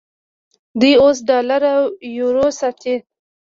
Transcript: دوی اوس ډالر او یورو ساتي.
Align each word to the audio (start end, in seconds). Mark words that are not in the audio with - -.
دوی 0.79 0.93
اوس 1.03 1.17
ډالر 1.29 1.61
او 1.75 1.81
یورو 2.17 2.47
ساتي. 2.59 2.95